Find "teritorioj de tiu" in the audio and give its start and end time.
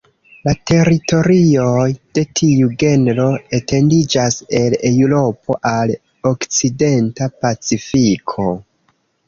0.69-2.71